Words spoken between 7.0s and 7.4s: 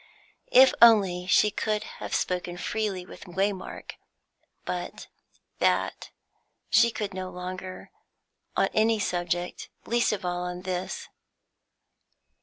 no